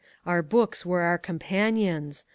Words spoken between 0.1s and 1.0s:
Our books